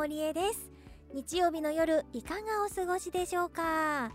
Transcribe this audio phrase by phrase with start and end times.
[0.00, 0.70] 森江です。
[1.12, 4.10] 日曜日の夜いかがお過ごしでしょうか？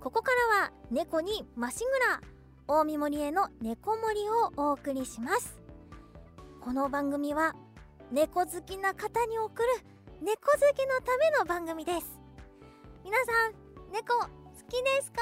[0.00, 2.22] ここからは猫にましぐら
[2.66, 5.60] 大見森への猫森をお送りします。
[6.62, 7.54] この番組は
[8.10, 9.68] 猫好きな方に送る
[10.22, 12.18] 猫好きのための番組です。
[13.04, 13.52] 皆さん
[13.92, 14.30] 猫好
[14.70, 15.20] きですか？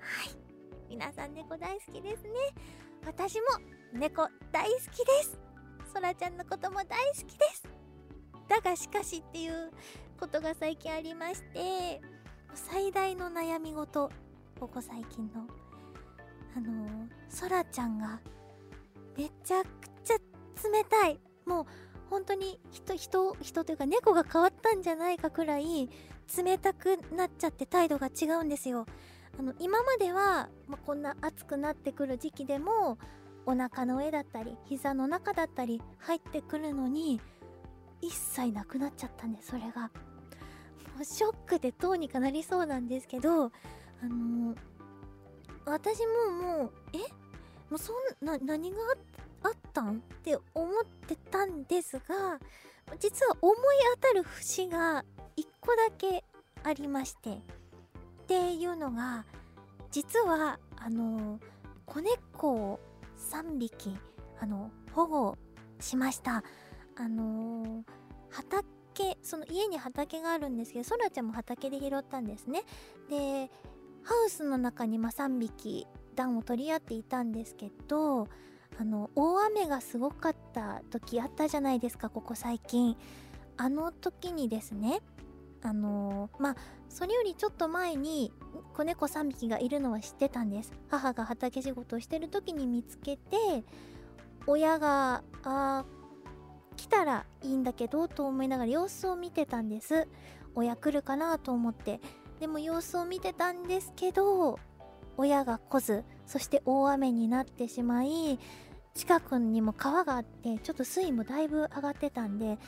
[0.00, 0.34] はい。
[0.88, 2.30] 皆さん猫大好きですね。
[3.06, 3.42] 私も
[3.92, 5.38] 猫大好きです。
[5.92, 7.68] そらちゃんのことも大好きです。
[8.48, 9.70] だがしかしっていう
[10.18, 12.00] ことが最近ありまして
[12.54, 14.10] 最大の悩み事
[14.58, 15.46] ここ最近の
[16.56, 18.20] あのそらちゃんが
[19.16, 19.68] めちゃく
[20.04, 20.14] ちゃ
[20.68, 21.20] 冷たい。
[21.46, 21.66] もう
[22.10, 25.88] 本当に人人人というか猫が変わったんじゃないかくらい
[26.36, 28.86] 冷たくなっちゃって態度が違うんですよ。
[29.38, 32.98] あの今までは、ま、こんな暑くなってくる時期でも
[33.46, 37.20] お腹の上だったり膝の中だったり入ってくるのに
[38.00, 39.90] 一切なくなっちゃったんでそれが。
[40.96, 43.50] もうショックでどうにかなりそうなんですけどあ
[44.02, 44.54] の、
[45.64, 46.98] 私ももうえ？
[47.70, 48.76] もうそんな何が
[49.44, 49.96] あったん？
[49.96, 52.38] って思ってたんですが
[52.98, 53.56] 実は思い
[53.94, 55.04] 当たる節が
[55.36, 56.24] 1個だけ
[56.64, 57.36] ありましてっ
[58.26, 59.24] ていうのが
[59.90, 61.38] 実はあの、
[61.86, 62.80] 子猫を
[63.30, 63.96] 3匹
[64.40, 65.38] あの保護
[65.78, 66.42] しました。
[66.96, 67.82] あのー、
[68.30, 72.64] 畑その家に畑があるんですけどそらちゃんも畑で拾ったんですね。
[73.08, 73.50] で
[74.02, 78.28] ハウスの中にま3匹暖を取り合っていたんですけど
[78.78, 82.96] あの大雨がすごかった時あったじゃないですかここ最近。
[83.56, 85.02] あの時にですね
[85.62, 86.56] あのー、まあ
[86.88, 88.32] それよりちょっと前に
[88.74, 90.72] 子猫3匹がいるのは知ってたんです。
[90.88, 93.64] 母が畑仕事をしてる時に見つけて
[94.46, 95.84] 親があ
[96.76, 100.08] 来たらいいんだけどと思いながら様子を見てたんです。
[100.54, 102.00] 親来るかなと思って。
[102.40, 104.58] でも様子を見てたんですけど
[105.18, 108.38] 親が来ずそして大雨になってしまい
[108.94, 112.58] 近くにも川があってちょっと水位もだいぶ上がってたんで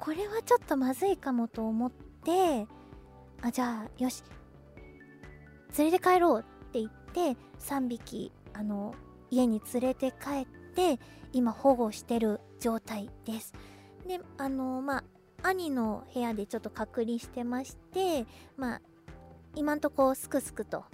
[0.00, 2.66] これはちょっとまずいかもと思って
[3.40, 4.24] あじゃあよし
[5.76, 8.94] 連れて帰ろうって言って3匹あの
[9.30, 11.00] 家に連れて帰って
[11.32, 13.54] 今保護してる状態です。
[14.06, 15.04] であのまあ
[15.48, 18.80] 兄の部屋でちょっと隔離してましてまあ
[19.54, 20.84] 今んとこすくすくと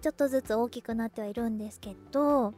[0.00, 2.54] ちょっとずつ大きくなってはいるんですけど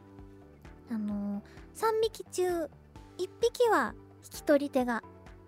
[0.91, 1.41] あの
[1.75, 2.69] 3匹中1
[3.17, 3.93] 匹は
[4.23, 5.03] 引き取り手が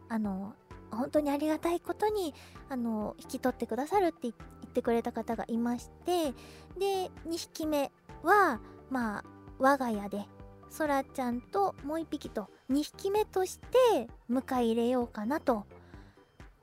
[0.10, 0.54] あの
[0.92, 2.34] 本当にありがたいことに
[2.70, 4.36] あの引き取ってくださるって言っ
[4.78, 6.34] てくれた方がいまして
[6.78, 7.92] で2匹目
[8.24, 8.62] は
[8.92, 9.24] まあ
[9.58, 10.26] 我が家で
[10.70, 15.66] そらちゃんともう1匹と2匹目として迎え入れようかなと。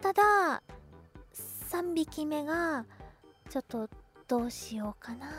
[0.01, 0.63] ただ
[1.33, 2.85] 3匹目が
[3.49, 3.89] ちょっと
[4.29, 5.31] どうしようかなっ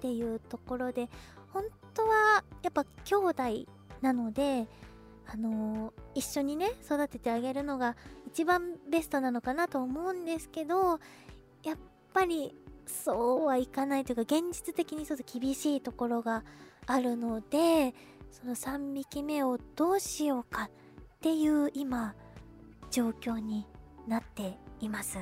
[0.00, 1.08] ていうところで
[1.52, 3.42] 本当はやっぱ兄弟
[4.00, 4.66] なので
[5.26, 7.96] あのー、一緒にね育ててあげるのが
[8.26, 10.98] 一番ベストなのかなと思うんですけど
[11.62, 11.76] やっ
[12.12, 12.54] ぱり
[12.86, 16.44] そうはいかないというか現実的にちょっと厳しいところが
[16.86, 17.94] あるので
[18.30, 20.70] その3匹目をどうしようかっ
[21.20, 22.14] ていう今
[22.90, 23.66] 状況に
[24.06, 25.18] なっています。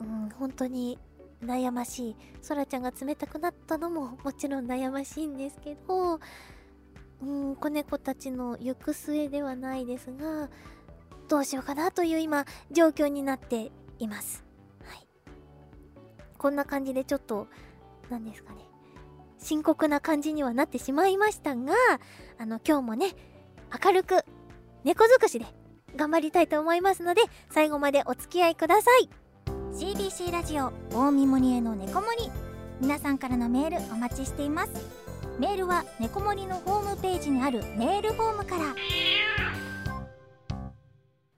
[0.00, 0.98] うん、本当に
[1.42, 2.16] 悩ましい。
[2.42, 6.20] そらちゃんが冷たくなったのももちろん悩ましいんですけど、
[7.22, 10.50] うん、子猫たちの行く末ではないですが、
[11.28, 14.43] どうしようかなという今、状況になっています。
[16.44, 16.50] はい。
[16.50, 17.48] こんな感じでちょっと、
[18.10, 18.60] 何ですかね。
[19.38, 21.72] 深刻な感じにはなってしまいましたが、
[22.38, 23.14] あの、今日もね、
[23.84, 24.24] 明るく、
[24.84, 25.46] 猫尽くしで
[25.96, 29.24] 頑張りたいと思いますので、最後までお付き合いください。
[29.74, 32.30] CBC ラジオ大見森への猫森
[32.80, 34.70] 皆さんからのメールお待ちしています
[35.40, 38.66] メールは猫森のホームページにあるメールフォームから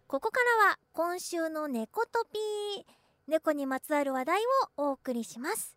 [0.06, 4.38] ここからは今週の猫トピー猫にまつわる話題
[4.78, 5.76] をお送りします。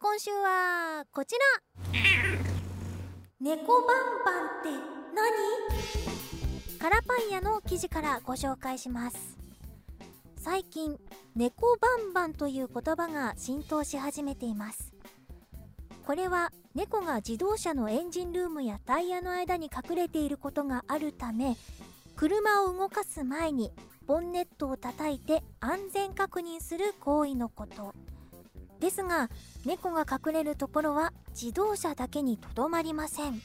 [0.00, 1.40] 今週はこちら。
[3.38, 3.86] 猫バン
[4.24, 4.70] バンって
[6.74, 6.78] 何？
[6.80, 9.38] カラパン屋の記事からご紹介します。
[10.38, 10.98] 最近
[11.36, 14.92] 猫バンバンという言葉が浸透し始めています。
[16.04, 21.56] これは猫が自動車のエンジンルームやタイヤの間に隠れていることがあるため
[22.16, 23.70] 車を動かす前に
[24.06, 27.94] ボンネットを叩いて安全確認する行為のこと。
[28.80, 29.30] ですが
[29.64, 33.40] 猫が隠れるところは自動車だけにとどまりません。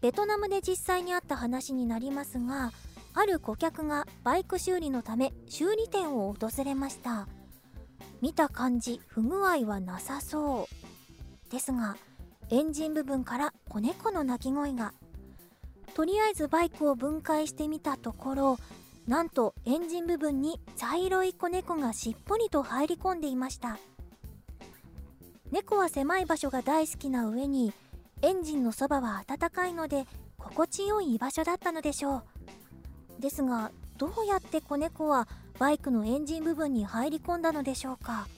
[0.00, 2.72] ベトナムで実際にあった話になりますが
[3.14, 7.26] ある顧客がバイク修理のため修理店を訪れました。
[8.20, 10.68] 見た感じ不具合はなさそ
[11.48, 11.50] う。
[11.50, 11.96] ですが
[12.50, 14.92] エンジン部分から子猫の鳴き声が。
[15.94, 18.58] とりあえずバイクを分解してみたところ
[19.08, 23.78] なんとエンジン部分に茶色い子猫がしっぽりと入り込んでいました。
[25.50, 27.72] 猫は狭い場所が大好きな上に
[28.20, 30.04] エンジンのそばは暖かいので
[30.36, 32.22] 心地よい居場所だったのでしょう。
[33.18, 35.26] ですがどうやって子猫は
[35.58, 38.28] バイクのエンジン部分に入り込んだのでしょうか。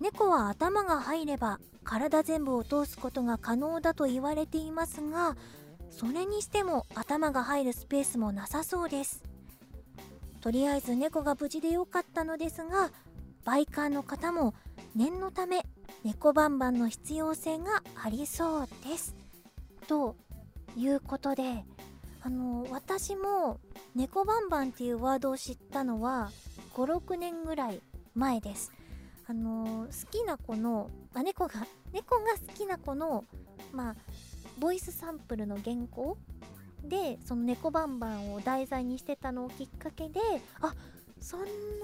[0.00, 5.36] 猫は頭が入れば体全部を通すことが可能だと言われていますが
[5.90, 9.33] それにしても頭が入るスペースもなさそうです。
[10.44, 12.90] とりあえず猫が無事でよかったのですが
[13.46, 14.52] バイカーの方も
[14.94, 15.62] 念のため
[16.04, 19.16] 猫バンバンの必要性がありそうです。
[19.88, 20.16] と
[20.76, 21.64] いうことで
[22.20, 23.58] あの私も
[23.94, 26.30] 猫バンバンっていうワードを知ったのは
[26.74, 27.80] 56年ぐらい
[28.14, 28.70] 前です。
[29.26, 33.24] あの好きな子のあ猫が猫が好きな子の
[33.72, 33.96] まあ
[34.58, 36.18] ボイスサンプルの原稿
[36.88, 40.20] でその猫バンバンを題材にしてたのをきっかけで
[40.60, 40.74] あ
[41.20, 41.40] そん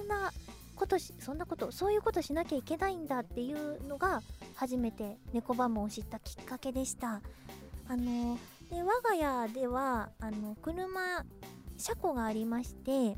[0.08, 0.32] な
[0.76, 4.22] ことしそんなことそういうことしなきゃいけないんだっていうのが
[4.54, 7.20] 初めて猫バンバンを知ったきっかけでした。
[7.88, 8.38] あの
[8.70, 11.24] で我が家ではあの車
[11.76, 13.16] 車庫がありまして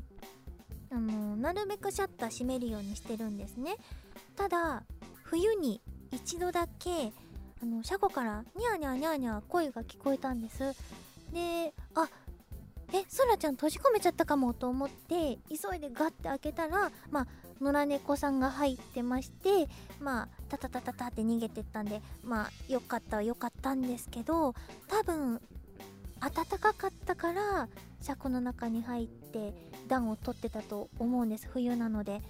[0.89, 3.75] あのなるべくシャッター閉めるようにしてるんですね。
[4.35, 4.83] ただ
[5.23, 5.81] 冬に
[6.11, 7.13] 一度だけ
[7.61, 10.75] あの車庫からニャーニャーニャーニャー声が聞こえたんです。
[11.33, 12.07] であ
[12.93, 17.27] えそらちゃん閉じ込めちゃったかもと思って急いでガッて開けたらまあ
[17.59, 19.67] 野良猫さんが入ってまして
[19.99, 24.53] まあタタタタタって逃げてったんでまあよかったはよかったんですけど
[24.87, 25.41] 多分
[26.19, 27.67] 暖かかったから
[28.01, 29.53] 車庫の中に入って
[29.87, 32.21] 暖を取ってたと思うんです冬なので。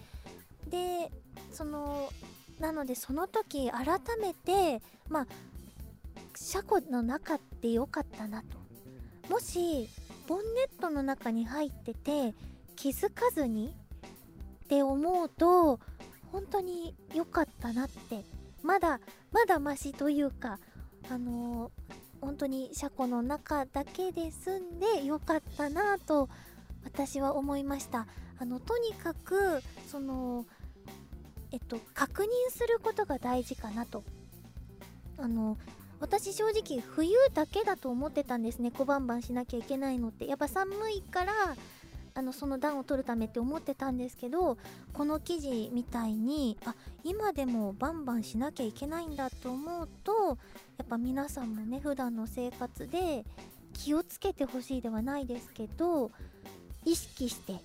[0.70, 1.12] で
[1.52, 2.10] その
[2.60, 5.28] なのでその時改めてまあ
[6.36, 8.63] 車庫の中ってよかったなと。
[9.30, 9.90] もし
[10.28, 12.34] ボンネットの中に入ってて
[12.76, 13.76] 気づかずに
[14.66, 15.80] って思うと
[16.32, 18.24] 本当に良かったなって
[18.62, 19.00] まだ
[19.32, 20.60] まだマシというか
[21.10, 26.30] あのー、本当に車庫の中だけで済んで良かったなと
[26.84, 28.08] 私は思いました
[28.40, 30.46] あのとにかくその
[31.54, 34.04] えっと、確認することが大事かなと。
[35.20, 35.56] あの、
[36.04, 38.72] 私正直冬だけだと思ってたんですね。
[38.72, 40.28] 小バンバンしなきゃいけないのって。
[40.28, 41.32] やっぱ寒いから、
[42.14, 44.58] あの、その暖を取るためって思ってたんですけど、
[44.92, 50.38] この記事みたいに、あ、今でもバンバンしなきゃいけないんだと思うと、
[50.78, 53.24] やっぱ皆さんもね、普段の生活で
[53.72, 56.12] 気をつけてほしいではないですけど、
[56.84, 57.62] 意識して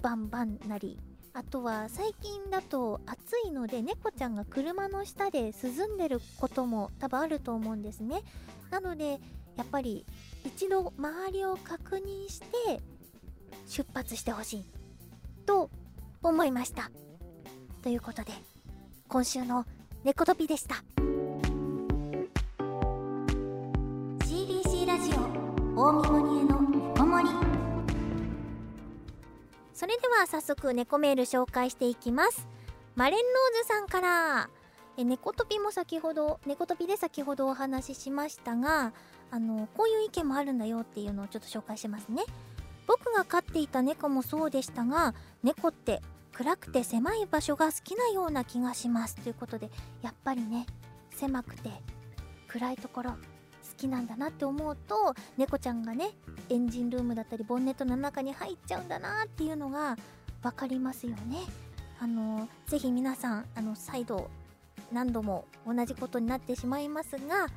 [0.00, 0.98] バンバンなり
[1.36, 8.22] あとは最近だと暑いので猫ちゃんが車の下で涼んでることも多分あると思うんですね。
[8.70, 9.20] なので
[9.54, 10.06] やっぱり
[10.46, 12.80] 一度周りを確認して
[13.66, 14.64] 出発してほしい
[15.44, 15.68] と
[16.22, 16.90] 思いました。
[17.82, 18.32] ということで
[19.06, 19.66] 今週の
[20.04, 20.76] 猫トピでした。
[24.24, 25.12] CBC ラジ
[25.76, 26.02] オ大
[26.46, 26.55] 見
[29.86, 32.48] それでは早速猫メール紹介していきます。
[32.96, 34.50] マレンローズさんから。
[34.96, 38.92] え猫トピも先ほど猫トピで先ほどお話ししましたが
[39.30, 42.24] あのこういう意見もあるんだよっていうのをちょっと紹介しますね。
[42.88, 45.14] 僕が飼っていた猫もそうでしたが
[45.44, 46.02] 猫って
[46.32, 49.14] 暗くて狭い場所が好きなような気がします。
[49.14, 49.70] ということで
[50.02, 50.66] やっぱりね
[51.12, 51.70] 狭くて
[52.48, 53.12] 暗いところ。
[53.76, 56.10] きなんだなって思うと猫ちゃんがね
[56.48, 59.96] エンジンルームだったりボンネットの中に入っちゃうんだなっていうのが
[60.42, 61.38] 分かりますよね。
[61.98, 64.30] あのぜひ皆さんあの再度
[64.92, 67.48] 何度も同じことになってしまいますが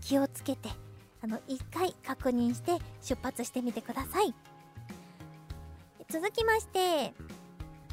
[0.00, 0.70] 気をつけて
[1.22, 4.34] あの1回確認して出発してみてください。
[6.10, 7.12] 続きまして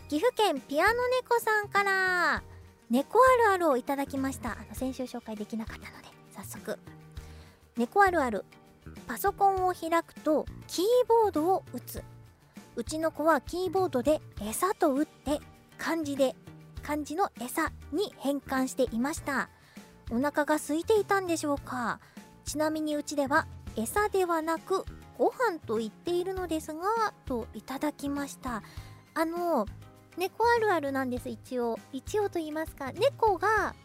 [0.08, 2.44] 岐阜県ピアノ猫さんから
[2.90, 4.52] 猫あるあるをいただきました。
[4.54, 6.80] あの先週紹介できなかったので早速
[7.78, 8.46] 猫あるある。
[9.08, 12.04] パソコンを開くとキーボードを打つ。
[12.76, 15.40] うちの子はキーボードで餌と打って
[15.78, 16.36] 漢字で
[16.84, 19.50] 漢字の餌に変換していました。
[20.12, 22.00] お腹が空いていたんでしょうか。
[22.46, 24.86] ちなみにうちでは餌ではなく
[25.18, 28.62] ご飯と言っているのですがといただきました。
[29.14, 29.66] あの
[30.18, 31.80] 猫あるあるなんです一応。
[31.92, 33.76] 一応と言いますか猫が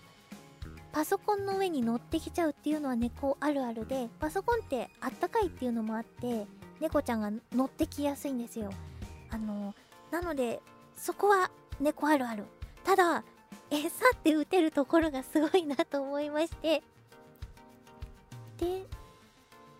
[0.92, 6.47] パソコンの上に乗ってきちゃうっていうのは猫あるあるでパソコンってあったかいっていうのもあって
[6.80, 8.70] 猫ちゃんが乗ってきやすいんですよ。
[9.30, 9.75] あの
[10.11, 10.61] なので
[10.97, 12.44] そこは猫あるある。
[12.82, 13.25] ただ
[13.70, 16.82] 餌って打てるところがすごいなと思いまして。
[18.59, 18.85] で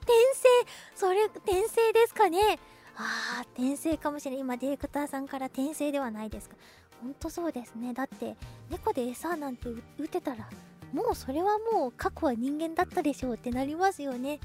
[0.01, 0.49] 転生
[0.95, 2.59] それ転生ですかね。
[2.97, 6.57] ああ転生かもしれない今ディレクターさんから転生ではないですか。
[7.03, 7.93] ほんとそうですね。
[7.95, 8.37] だって
[8.71, 10.49] 猫で餌なんて打てたら
[10.93, 14.41] もうそれはもう過去は人間だったでしょうってなりますよね。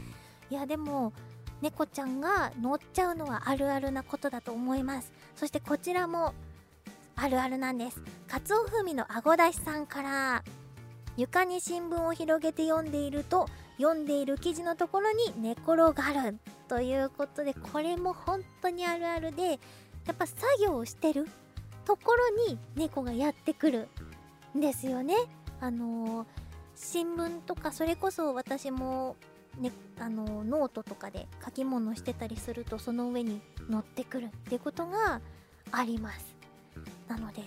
[0.49, 1.13] いやでも
[1.61, 5.11] 猫ちゃんが乗っちゃうのはあるあるなことだと思います。
[5.35, 6.33] そしてこちらも
[7.15, 8.01] あるあるなんです。
[8.27, 10.43] カツオ風味のあごだしさんから
[11.17, 13.47] 床に新聞を広げて読んでいると
[13.77, 16.37] 読んでいる記事のところに寝転がる
[16.67, 19.59] ということでこれも本当にあるあるで
[20.05, 21.27] やっぱ作業をしてる
[21.85, 23.87] ところに猫がやってくる
[24.55, 25.15] んですよね。
[25.59, 26.27] あのー、
[26.75, 29.15] 新聞とかそれこそ私も
[29.59, 35.21] ね、あのノートとかで書き物してたりするとその上に乗ってくるっていうことが
[35.71, 36.35] あります。
[37.07, 37.41] なので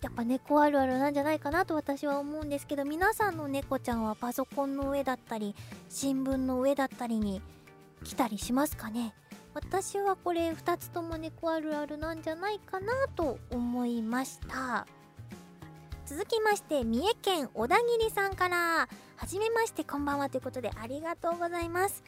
[0.00, 5.54] やっぱ猫あるあるなんじゃないかなと私は思うんですけど皆さんの猫ちゃんはパソコンの上だったり
[5.90, 7.42] 新聞の上だったりに
[8.02, 9.14] 来たりしますかね。
[9.52, 14.86] 私はこれ2つとも猫あるあるなんじゃないかなと思いました。
[16.10, 18.88] 続きまして三重県小田切さんから。
[19.14, 22.02] はじめましてこんばんはということでありがとうございます。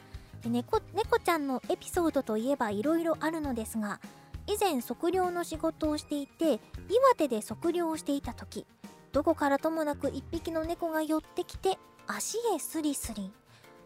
[0.45, 4.01] 猫猫ちゃんのエピソードといえばいろいろあるのですが
[4.49, 6.55] 以前測量の仕事をしていて
[6.89, 8.67] 岩手で測量をしていた時
[9.13, 11.79] どこからともなく1匹の猫が寄ってきて
[12.09, 13.31] 足へスリスリ。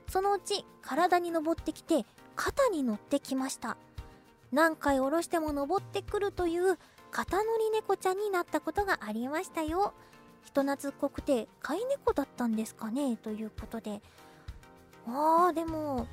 [0.08, 2.06] そのうち体に登ってきて
[2.36, 3.76] 肩に乗ってきました。
[4.50, 6.78] 何回下ろしても登ってくるという
[7.16, 9.94] 肩乗り猫ちゃんになったことがありましたよ。
[10.44, 13.16] 人懐っこくて飼い猫だったんですかね？
[13.16, 14.02] ということで。
[15.06, 16.06] あーでも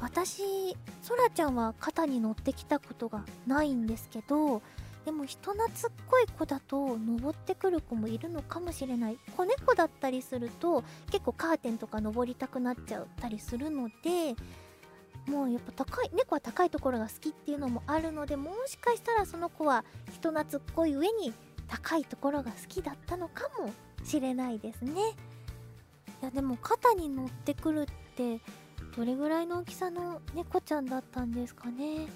[0.00, 4.62] 私そらちゃんは肩に乗ってきたことがないんですけど
[5.04, 5.70] でも人懐っ
[6.08, 9.18] こい子だと登ってくる子もいるのかもしれない。
[9.36, 14.34] 子猫だったりすると結構カーテンとか登りたくなっちゃったりするので
[15.26, 21.32] もうやっぱ高い猫は高いところが好きっていうのもあるのでもしかしたらその子は人懐っこい上に
[21.68, 23.70] 高いところが好きだったのかも
[24.04, 24.92] しれないですね。
[26.22, 28.40] いやでも肩に乗ってくるって
[28.96, 32.06] どれぐらいの大きさの猫ちゃんだったんですかね、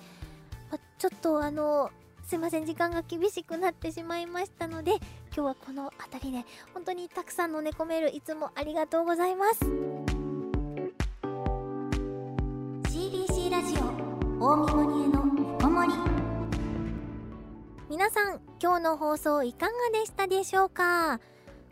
[0.71, 1.91] まちょっとあの
[2.25, 4.93] すいません時間が厳しくなってしまいましたので
[5.35, 9.90] 今日はこの辺りで本当にたくさんの猫メールいつもありがとうございます。
[14.43, 15.93] 大見森への猫森
[17.91, 21.21] 皆さん今日の放送いかがでしたでしょうか？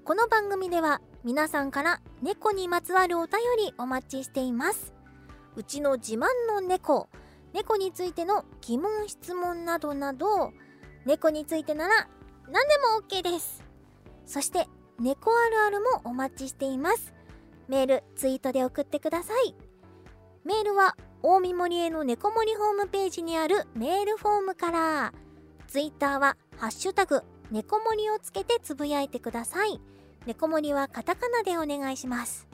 [0.05, 4.93] この番組では皆さんから猫にまつわるお便りお待ちしています。
[5.57, 7.09] うちの自慢の猫
[7.55, 10.53] 猫についての疑問質問などなど
[11.07, 12.07] 猫についてなら
[12.51, 13.65] 何でも OK です。
[14.27, 14.67] そして
[15.01, 17.15] 猫あるあるもお待ちしています。
[17.67, 19.55] メールツイートで送ってください。
[20.45, 25.13] メールは大見森への猫森ホームページにあるメールフォームから
[25.67, 29.81] ツイッターはハッシュタグ猫森をつけてつぶやいてください
[30.27, 32.49] 猫森はカタカナでお願いします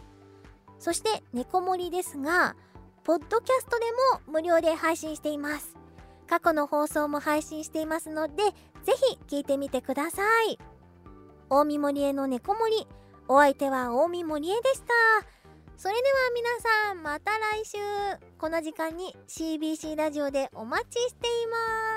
[0.79, 2.57] そして猫森ですが
[3.05, 3.85] ポッドキャストで
[4.27, 5.77] も無料で配信しています。
[6.27, 8.45] 過去の放送も配信していますので、
[8.83, 8.95] ぜ
[9.29, 10.59] ひ聞いてみてください。
[11.51, 12.87] 大見森への猫森、
[13.29, 15.34] お相手は大見森へでした。
[15.77, 17.79] それでは皆さん、また来週、
[18.39, 21.57] この時間に CBC ラジオでお待ちしていま
[21.91, 21.94] す。